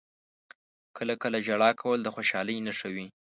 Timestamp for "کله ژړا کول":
1.21-1.99